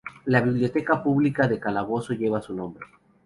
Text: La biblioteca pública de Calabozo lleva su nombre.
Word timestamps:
La 0.25 0.41
biblioteca 0.41 1.03
pública 1.03 1.47
de 1.47 1.59
Calabozo 1.59 2.13
lleva 2.15 2.41
su 2.41 2.55
nombre. 2.55 2.83